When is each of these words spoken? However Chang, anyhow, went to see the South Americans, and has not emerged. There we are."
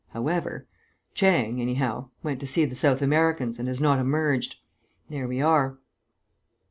However 0.13 0.65
Chang, 1.13 1.61
anyhow, 1.61 2.09
went 2.23 2.39
to 2.39 2.47
see 2.47 2.65
the 2.65 2.75
South 2.75 3.03
Americans, 3.03 3.59
and 3.59 3.67
has 3.67 3.79
not 3.79 3.99
emerged. 3.99 4.55
There 5.11 5.27
we 5.27 5.41
are." 5.41 5.77